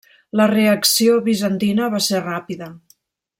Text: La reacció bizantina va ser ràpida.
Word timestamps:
La 0.39 0.45
reacció 0.51 1.17
bizantina 1.27 1.91
va 1.97 2.01
ser 2.07 2.23
ràpida. 2.25 2.71